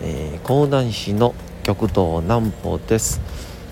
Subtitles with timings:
[0.00, 3.20] えー、講談師の極道南歩です、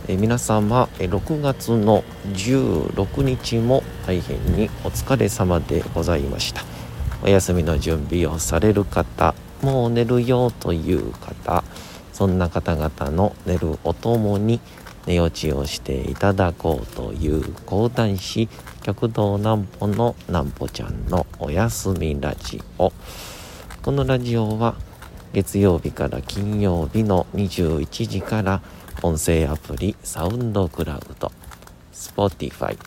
[0.08, 2.02] えー、皆様6月の
[2.32, 6.62] 16日も大変にお疲れ様でございました。
[7.22, 11.64] お休みの準備をされる方もう寝るよという方
[12.12, 14.60] そんな方々の寝るおともに
[15.06, 18.48] 寝落ちをしていただこうという講談師
[18.82, 22.92] 極道南歩の南歩ちゃんのお休みラジオ。
[23.82, 24.74] このラジオは
[25.36, 28.62] 月曜日から金曜日の21時から
[29.02, 31.30] 音声アプリサウンドクラウド
[31.92, 32.78] Spotify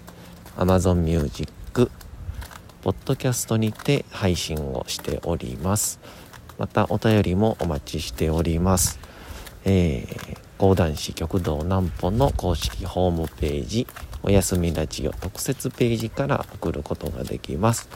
[0.57, 1.91] Amazon Music
[2.81, 5.99] ポッドキャストにて配信をしております。
[6.57, 8.99] またお便りもお待ちしております。
[9.63, 13.85] えー、講談師極道南歩の公式ホームページ
[14.23, 17.89] おやすみラジオ特設ページから送ることができます。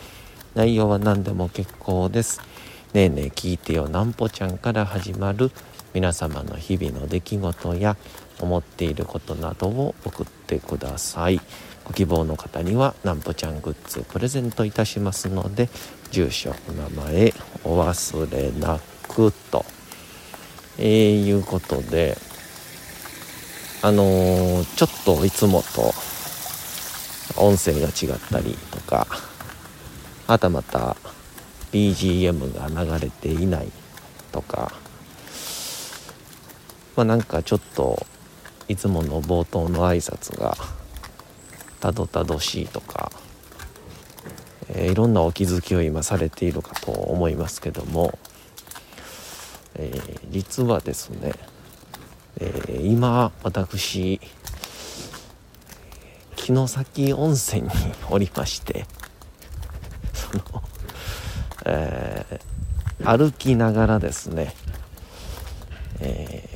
[0.53, 2.52] 内容は何でも結構です。
[2.93, 3.89] ねえねえ聞いてよ。
[3.89, 5.49] なんぽちゃんから始まる
[5.95, 7.97] 皆様の日々の出来事や
[8.39, 11.41] 思っていることなどを送ってください。
[11.85, 15.69] ご希望の方にはなんぽちゃんグッズプレゼントいたしますので
[16.11, 17.33] 住所お名前
[17.63, 19.65] お忘れなくと、
[20.77, 22.15] えー、いうことで
[23.81, 25.93] あのー、ちょっといつもと
[27.41, 29.07] 音声が違ったりとか
[30.27, 30.95] はたまた
[31.73, 33.71] BGM が流れていない
[34.31, 34.71] とか。
[36.95, 38.05] まあなんかちょっと
[38.67, 40.55] いつもの冒頭の挨拶が
[41.79, 43.11] たどたどしいとか、
[44.69, 48.17] えー、いろんなお気づきを今されているかと思いますけども、
[49.75, 51.33] えー、実はですね、
[52.39, 54.21] えー、今私
[56.35, 57.69] 城崎温泉に
[58.09, 58.85] おりまして。
[61.65, 64.53] えー、歩きながらですね、
[65.99, 66.49] え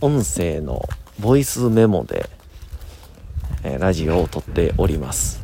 [0.00, 0.82] ー、音声の
[1.20, 2.28] ボイスメモで、
[3.64, 5.42] えー、ラジオを撮っております。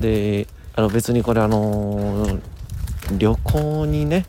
[0.00, 2.40] であの別にこれあのー、
[3.18, 4.26] 旅行にね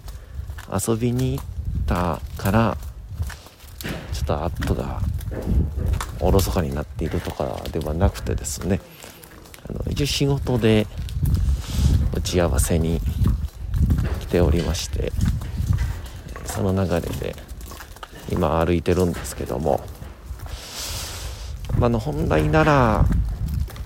[0.72, 1.46] 遊びに行っ
[1.86, 2.78] たから
[4.14, 5.02] ちょっとアップが
[6.20, 8.80] おろそかになっているとかではなくてですね
[9.70, 10.88] あの一応仕事で
[12.14, 13.00] 打ち合わせに
[14.32, 15.12] ておりまして
[16.46, 17.36] その流れで
[18.30, 19.82] 今歩いてるんですけども、
[21.78, 23.06] まあの本来なら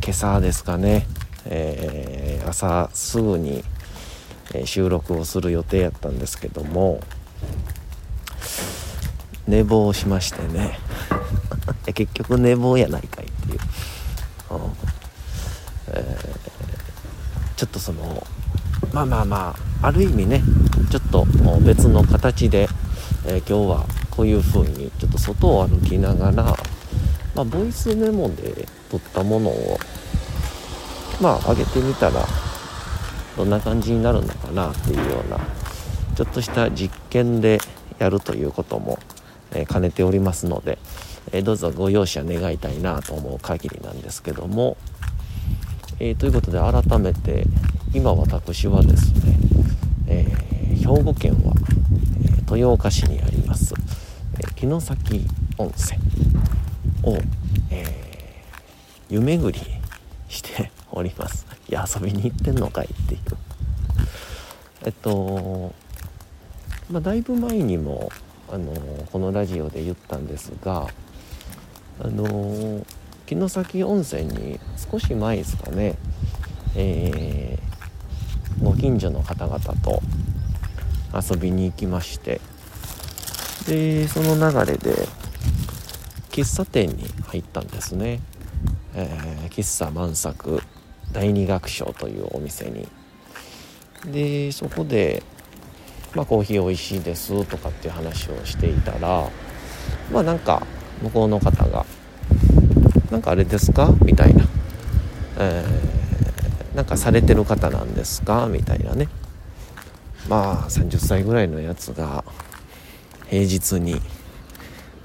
[0.03, 1.07] 今朝ですかね、
[1.45, 3.63] えー、朝すぐに
[4.65, 7.01] 収録をする予定やったんですけども
[9.47, 10.79] 寝坊しましてね。
[11.93, 13.59] 結局寝坊やないかいっていう、
[14.51, 14.59] うん。
[15.87, 18.25] えー、ちょっとその
[18.91, 20.41] まあまあまあある意味ね
[20.89, 21.25] ちょっと
[21.61, 22.67] 別の形で、
[23.25, 26.43] えー、今日はこういう風にちょっと外を歩きながら、
[27.35, 29.77] まあ、ボイスメモで撮ったものを
[31.21, 32.25] まあ上げてみたら
[33.37, 35.39] どんな感じになるのかなっていうような
[36.15, 37.59] ちょっとした実験で
[37.99, 38.99] やるということも、
[39.51, 40.77] えー、兼ねておりますので、
[41.31, 44.77] えー、どうぞご容赦願いたいなと思う限りなんですけども、
[45.99, 47.45] えー、ということで改めて
[47.93, 49.37] 今私はですね、
[50.07, 51.53] えー、兵庫県は、
[52.51, 53.73] え、豊岡市にあります、
[54.39, 55.25] え、城崎
[55.57, 55.99] 温泉
[57.03, 57.17] を、
[57.71, 59.65] えー、湯巡り
[60.29, 61.45] しております。
[61.69, 63.21] いや遊びに行ってんのかいっていう。
[64.85, 65.73] えっと
[66.91, 68.11] まあだいぶ前にも
[68.51, 68.71] あの
[69.11, 70.87] このラジオで言ったんですが
[71.99, 72.85] あの
[73.27, 74.59] 城崎温泉に
[74.91, 75.95] 少し前ですかね、
[76.75, 77.57] え
[78.61, 80.01] ご近所の方々と
[81.13, 82.41] 遊びに行きまして
[83.67, 85.07] でその流れで
[86.29, 88.19] 喫茶店に入ったんですね、
[88.93, 90.61] えー、喫茶満作
[91.11, 92.87] 第二楽章というお店に。
[94.11, 95.23] でそこで
[96.13, 99.29] まあコーヒー美味しいですとかっていう話をしていたら
[100.11, 100.65] まあなんか
[101.01, 101.85] 向こうの方が
[103.09, 104.45] 「なんかあれですか?」みたいな、
[105.39, 106.04] えー
[106.75, 108.47] なんかされてる方なんですか？
[108.47, 109.07] みたいなね。
[110.27, 112.23] まあ30歳ぐらいのやつが
[113.29, 114.01] 平日に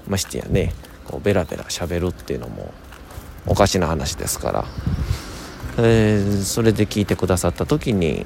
[0.07, 0.73] ましてやね
[1.05, 2.73] こうベラベラ喋るっていうのも
[3.45, 4.65] おかしな話ですから、
[5.77, 8.25] えー、それで聞いてくださった時に、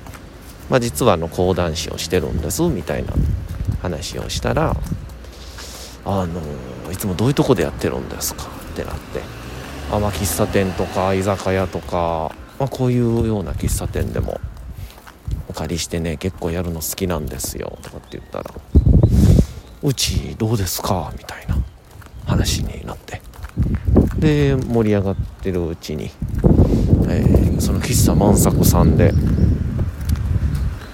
[0.69, 3.13] まあ、実はあの講談師をしてるんですみたいな
[3.81, 4.75] 話をしたら
[6.05, 9.21] 「あのいつもどういうとこでやってるんですか?」ってなって
[9.91, 14.39] 「あまあ喫茶店とか居酒屋とかまあ、こういうような喫茶店でも
[15.49, 18.53] お借りしてね結構やるの好きなんですよとかって言ったら
[19.83, 21.11] うちどうですか？
[21.17, 21.57] みたいな
[22.25, 23.21] 話になって。
[24.17, 26.09] で盛り上がってるうちに、
[27.07, 29.13] えー、その喫茶万作さんで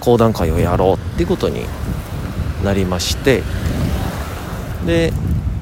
[0.00, 1.64] 講談会をやろうっていうことに
[2.64, 3.42] なりまして
[4.84, 5.12] で、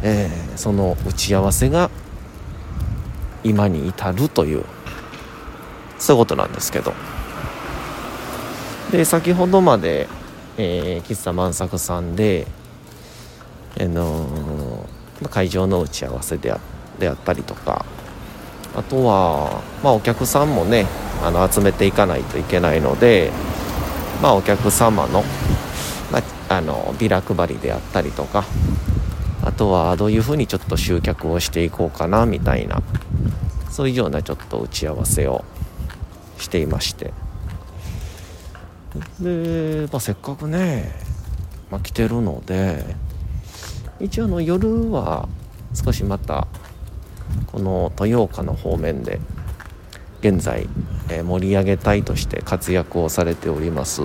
[0.03, 1.91] えー、その打ち合わせが
[3.45, 4.65] 今に至るという
[6.01, 6.93] そういうことなんですけど。
[8.91, 10.09] で先ほどまで、
[10.59, 12.49] えー、喫茶万作さんで、
[13.81, 16.59] あのー、会場の打ち合わせであ
[16.99, 17.85] であったりとか
[18.77, 20.87] あとは、まあ、お客さんもね
[21.23, 23.31] あの集めていかないといけないので、
[24.23, 25.23] まあ、お客様の,、
[26.13, 26.19] ま
[26.49, 28.45] あ、あのビラ配りであったりとか
[29.43, 32.83] あとはどういうふうにちょっと集客をしていこうかなみたいな
[33.71, 35.45] そういうようなちょっと打ち合わせを
[36.41, 37.13] していまして。
[39.21, 40.93] で、まあ、せっかくね、
[41.71, 42.85] まあ、来てるので
[44.01, 45.29] 一応の夜は
[45.75, 46.49] 少しまた
[47.47, 49.21] この豊岡の方面で
[50.21, 50.69] 現在、
[51.09, 54.03] えー、盛り上げ隊として活躍をされております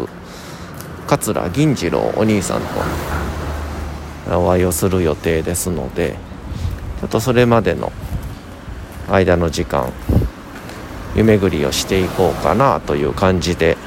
[1.07, 2.61] 桂銀次郎お兄さん
[4.27, 6.15] とお会いをする予定ですので
[7.01, 7.91] ちょっとそれまでの
[9.09, 9.91] 間の時間
[11.15, 13.77] 湯巡りをしていこうかなという感じで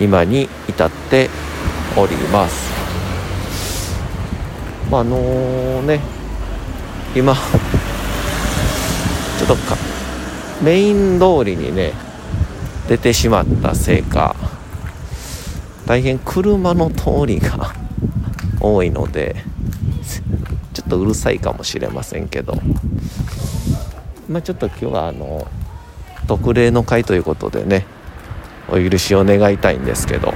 [0.00, 1.28] 今に至って
[1.96, 2.72] おります。
[4.90, 6.00] まああのね
[7.14, 9.76] 今ちょっとか
[10.62, 11.92] メイン通りにね
[12.88, 14.36] 出てしまったせいか
[15.86, 17.74] 大変車の通りが
[18.60, 19.36] 多いので
[20.72, 22.54] ちょっとうるさいかもしれませんけど
[24.28, 25.46] まあちょっと今日はあの
[26.26, 27.86] 特例の会ということでね
[28.68, 30.34] お許しを願いたいんですけど。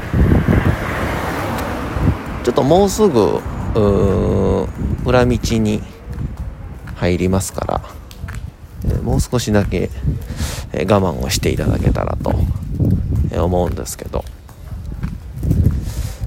[2.46, 3.40] ちょっともうすぐ
[5.04, 5.82] 裏道に
[6.94, 7.82] 入りますか
[8.86, 9.90] ら、もう少しだけ、
[10.72, 12.32] 我慢をしていただけたらと、
[13.42, 14.24] 思うんですけど。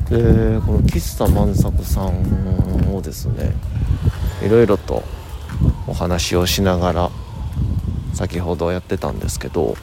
[0.09, 0.17] で
[0.59, 3.53] この喫茶万作さんをですね
[4.43, 5.03] いろいろと
[5.87, 7.11] お話をしながら
[8.13, 9.75] 先ほどやってたんですけど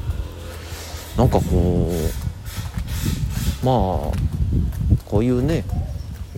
[1.16, 1.90] なんかこ
[3.62, 3.76] うまあ
[5.04, 5.64] こういうね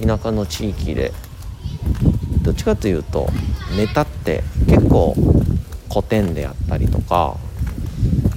[0.01, 1.13] 田舎の地域で
[2.43, 3.29] どっちかというと
[3.77, 5.15] ネタって結構
[5.91, 7.37] 古典であったりとか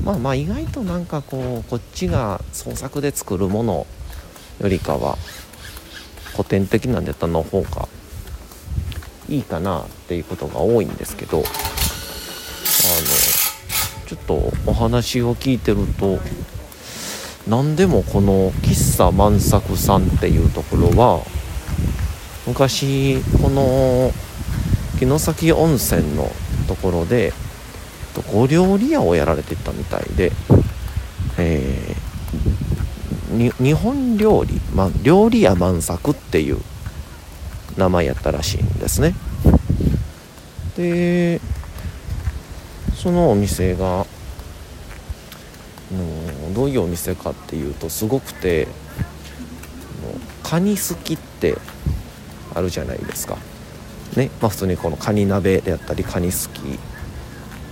[0.03, 3.85] まあまあ意外となんかこうこっちが創作で作るもの
[4.59, 5.17] よりかは
[6.31, 7.87] 古典的なネタの方が
[9.29, 11.43] いいかなっていうことが多いんですけど
[14.11, 16.19] ちょっとお話を聞いてると
[17.47, 21.21] 何でもこの喫茶万作さんっていうところは
[22.45, 24.11] 昔この
[24.99, 26.29] 城崎温泉の
[26.67, 27.31] ところで
[28.33, 30.33] 小料理屋をやられてたみたいで、
[31.37, 36.57] えー、日本料理、ま、料理屋満作っていう
[37.77, 39.15] 名前やったらしいんですね。
[40.75, 41.39] で
[43.01, 44.05] そのお店が
[45.91, 48.67] のどういうお店かっていうとすごくて
[50.43, 51.57] カニ好きって
[52.53, 53.37] あるじゃないですか。
[54.15, 56.61] ねまあ普通にこのカニ鍋であったりカニすき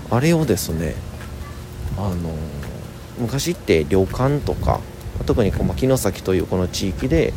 [0.10, 0.96] あれをですね
[1.96, 2.34] あの
[3.20, 4.80] 昔って旅館とか
[5.28, 7.34] 特にこの城崎というこの地域で、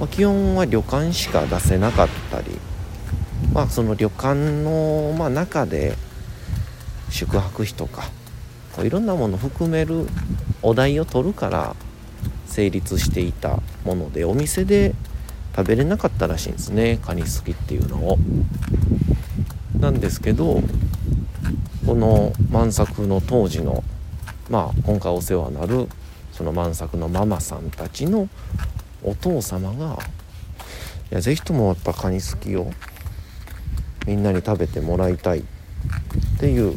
[0.00, 2.58] まあ、基本は旅館しか出せなかったり
[3.52, 4.34] まあその旅館
[4.64, 5.94] の、まあ、中で
[7.16, 8.04] 宿泊費とか
[8.84, 10.06] いろんなもの含める
[10.62, 11.74] お題を取るから
[12.46, 14.94] 成立していたものでお店で
[15.56, 18.18] 食べれなかったらしいんですねカニ好きっていうのを。
[19.80, 20.62] なんですけど
[21.86, 23.84] この万作の当時の
[24.50, 25.88] まあ今回お世話になる
[26.32, 28.28] その万作のママさんたちの
[29.02, 29.98] お父様が
[31.12, 32.70] いや是非ともやっぱカニ好きを
[34.06, 35.44] みんなに食べてもらいたいっ
[36.38, 36.74] ていう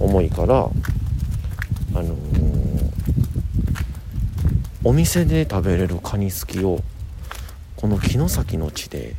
[0.00, 0.56] 思いから
[1.94, 2.90] あのー、
[4.84, 6.80] お店で食べれるカニすきを
[7.76, 9.14] この城崎の地で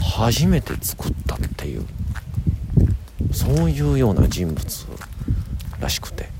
[0.00, 1.86] 初めて作ったっていう
[3.32, 4.86] そういうような人物
[5.80, 6.30] らしくて。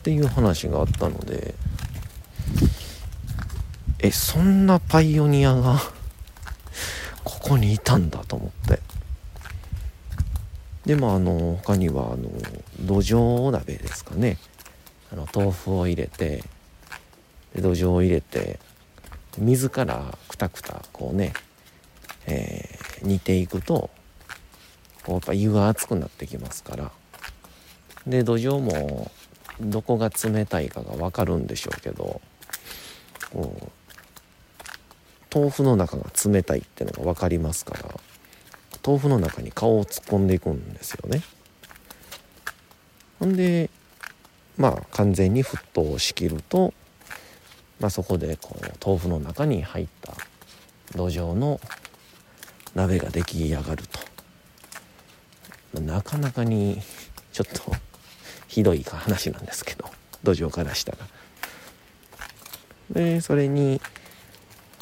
[0.00, 1.54] っていう話があったので
[3.98, 5.78] えそんなパイオニアが
[7.22, 8.59] ここにいたんだと思って。
[10.86, 12.30] でもあの他にはあの
[12.80, 14.38] 土壌鍋ですかね。
[15.12, 16.44] あの豆腐を入れて
[17.54, 18.58] で土壌を入れて
[19.38, 21.32] 水からくたくたこうね、
[22.26, 23.90] えー、煮ていくと
[25.04, 26.92] こうやっぱ湯が熱くなってきますから。
[28.06, 29.10] で土壌も
[29.60, 32.20] どこが冷たいかが分かるんでしょうけど
[33.30, 33.70] こう
[35.32, 38.09] 豆腐の中が冷たいっていうのが分かりますから。
[38.84, 41.22] 豆腐の中に顔を突っ込んでいくんですよね。
[43.18, 43.70] ほんで
[44.56, 46.72] まあ完全に沸騰しきると、
[47.78, 50.14] まあ、そこでこう豆腐の中に入った
[50.96, 51.60] 土壌の
[52.74, 53.84] 鍋が出来上がる
[55.72, 56.80] となかなかに
[57.32, 57.72] ちょっと
[58.48, 59.84] ひどい話なんですけど
[60.22, 60.98] 土壌からしたら。
[62.90, 63.80] でそれに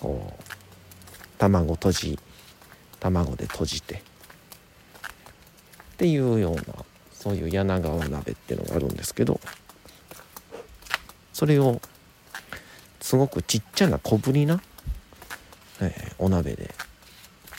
[0.01, 0.43] こう
[1.37, 2.19] 卵とじ
[3.01, 3.99] 卵で閉じてっ
[5.99, 6.63] ていうような
[7.13, 9.41] そういう柳川鍋っていうのがあるんですけど
[11.33, 11.81] それを
[13.01, 14.61] すごくちっちゃな小ぶりな、
[15.81, 16.75] え、お鍋で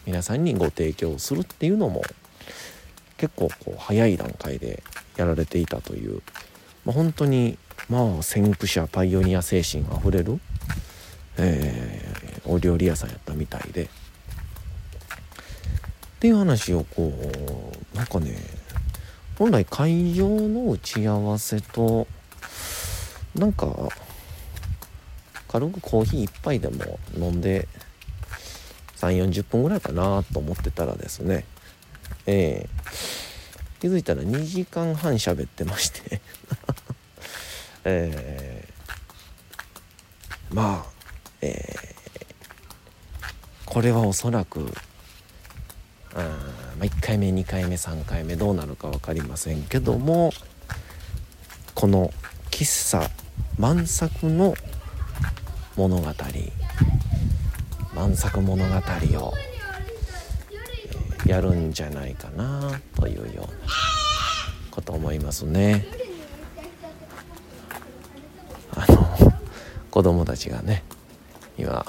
[0.06, 2.04] 皆さんにご提供するっていうのも
[3.18, 4.84] 結構こう早い段階で
[5.18, 6.22] やられていたという、
[6.86, 7.58] まあ、本当に
[7.90, 10.40] まあ先駆者パイオニア精神あふれる、
[11.38, 13.90] えー、お料理屋さんやったみたいで
[16.20, 17.14] っていう話をこ
[17.94, 18.36] うなんかね
[19.38, 22.08] 本来会場の打ち合わせと
[23.36, 23.74] なんか
[25.48, 27.70] 軽くコーヒー1杯でも飲んで
[28.98, 31.46] 3 4 0分ぐらいかなと思ってたらですね。
[32.26, 36.20] えー、気づいたら2時間半喋ってまして。
[37.86, 40.92] えー、まあ
[41.40, 43.26] えー、
[43.64, 44.70] これはおそらく
[46.16, 46.20] あ
[46.80, 50.32] まあ、1回目2回目3回目どうなるか分かりませんけども
[51.76, 52.12] この
[52.50, 53.10] 喫茶
[53.58, 54.56] 満作の
[55.76, 56.08] 物語
[57.94, 58.76] 満作物語
[59.26, 59.34] を、
[61.26, 63.48] やるんじゃないかなというような
[64.72, 65.86] こと思いますね。
[68.76, 69.34] あの
[69.92, 70.84] 子供たちがね
[71.58, 71.86] 今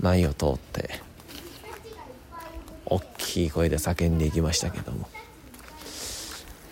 [0.00, 1.00] 前を通って
[3.34, 5.08] きい声で叫んでいきましたけども。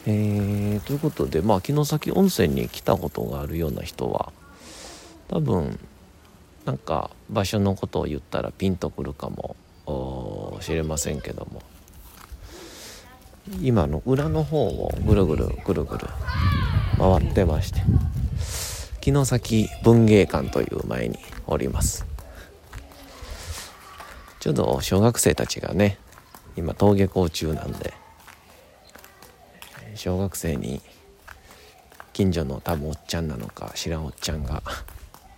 [0.07, 4.33] えー、ということで、まあ、城崎温泉に来たことがあるような人は、
[5.29, 5.79] 多分、
[6.65, 9.57] なんか場所のことを言ったらピンとくるかも
[10.61, 11.63] しれませんけども、
[13.61, 16.07] 今の裏の方をぐるぐるぐるぐる
[16.99, 17.81] 回ってまして、
[19.01, 22.07] 城崎文芸館という前におります。
[24.39, 25.99] ちょうど小学生たちがね
[26.57, 27.95] 今登下校中なんで
[29.95, 30.81] 小学生に
[32.13, 34.63] 近所の多分おっちゃんなのか知らんおっちゃんが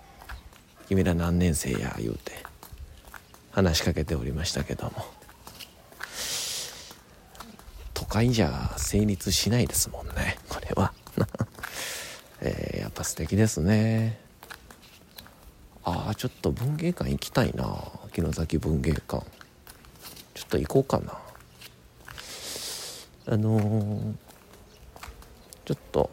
[0.89, 2.33] 「君ら何年生や」言うて
[3.53, 5.25] 話しかけておりましたけども。
[7.95, 10.93] 都会じゃ成立しないですもんねこれは。
[12.43, 14.19] えー、やっぱ素敵ですね。
[15.85, 19.25] ああちょっと文芸館行きたいな城崎文芸館。
[20.55, 21.19] と行こうかな。
[23.27, 24.15] あのー、
[25.65, 26.11] ちょっと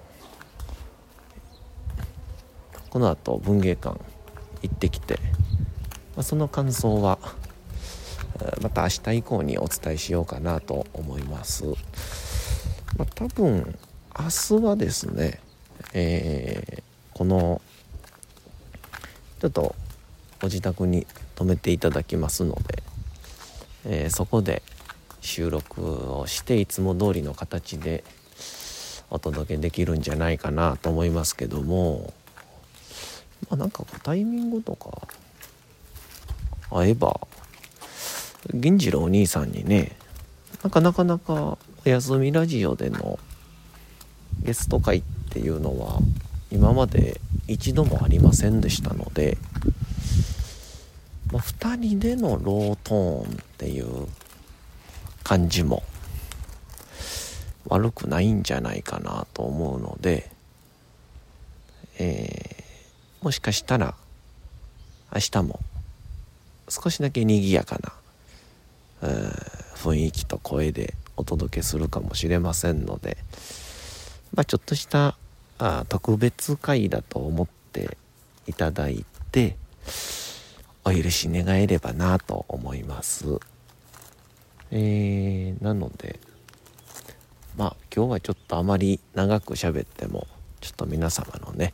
[2.89, 3.99] この後文芸館
[4.63, 5.19] 行ってきて、
[6.15, 7.19] まあ、その感想は
[8.61, 11.65] また明日以降にお伝えしようかなと思います、
[12.97, 13.77] まあ、多分
[14.17, 14.25] 明
[14.59, 15.41] 日はですね、
[15.93, 16.83] えー、
[17.13, 17.61] この
[19.41, 19.75] ちょっと
[20.41, 21.05] ご自宅に
[21.35, 22.81] 泊めていただきますので、
[23.85, 24.61] えー、そこで
[25.21, 28.03] 収録をしていつも通りの形で
[29.09, 32.13] お届けできるんじゃないかなと思いますけども
[33.49, 35.07] まあなんかタイミングとか
[36.69, 37.19] 合えば
[38.53, 39.95] 銀次郎お兄さんにね
[40.63, 43.19] なかなかなかお休みラジオでの
[44.43, 45.99] ゲスト会っていうのは
[46.51, 49.37] 今まで一度もありませんでしたので、
[51.41, 54.07] 2人でのロートーンっていう
[55.23, 55.83] 感じも
[57.67, 60.29] 悪くないんじゃないかなと思うので、
[61.99, 63.95] えー、もしかしたら
[65.13, 65.59] 明日も
[66.69, 67.91] 少しだけ賑やかな、
[69.75, 73.17] 雰囲気と声でお届けするかもしれませんので、
[74.33, 75.17] まあ、ちょっとした
[75.57, 77.97] あ特別会だと思って
[78.47, 79.57] いただいて
[80.83, 83.39] お許し願えればなと思います
[84.71, 86.19] えー、なので
[87.57, 90.27] まあ今日はちょっとあまり長く喋っても
[90.61, 91.73] ちょっと皆様のね、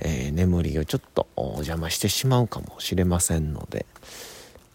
[0.00, 3.86] えー、眠りをちょっとお邪魔してしまうかもしれませんので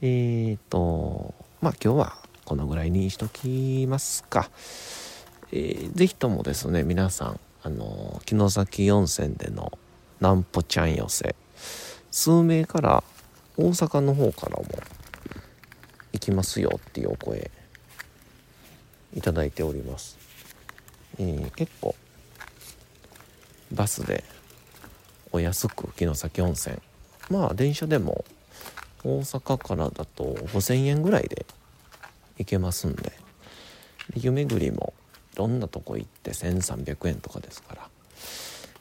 [0.01, 4.49] えーとまあ今日はこのぐらいにしときますか。
[5.51, 9.77] えー、ぜひともですね皆さんあの城崎温泉での
[10.19, 11.35] なんぽちゃん寄せ
[12.11, 13.03] 数名から
[13.57, 14.65] 大阪の方からも
[16.13, 17.51] 行きますよっていうお声
[19.15, 20.17] いただいております、
[21.19, 21.95] えー、結構
[23.71, 24.23] バスで
[25.31, 26.77] お安く城崎温泉。
[27.29, 28.23] まあ電車でも
[29.03, 30.23] 大阪からだと
[30.53, 31.45] 5000円ぐらいで
[32.37, 33.11] 行けますんで。
[34.15, 34.93] 湯巡りも
[35.33, 37.89] いろんなとこ行って1300円とかですから、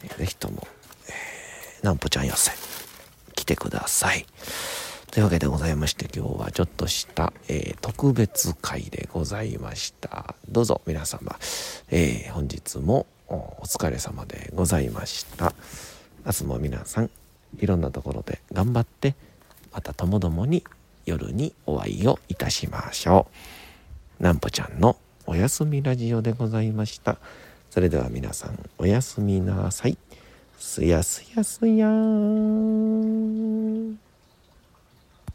[0.05, 0.67] えー、とも、
[1.09, 2.53] えー、なんぽちゃん寄せ。
[3.47, 4.27] てください。
[5.11, 10.35] というわけでございまして今日はちょっとした、えー、特別会でございました。
[10.51, 11.39] どうぞ皆様、
[11.91, 15.55] えー、本日もお疲れ様でございました。
[16.27, 17.11] 明日も皆さん
[17.59, 19.15] いろんなところで頑張って
[19.73, 20.65] またともどもに
[21.07, 23.27] 夜にお会いをいたしましょ
[24.21, 24.23] う。
[24.23, 27.17] なんぽちゃんのおやすみラジオでございました。
[27.71, 29.97] それでは皆さんおやすみなさい。
[30.59, 31.93] See ya, see ya, see ya.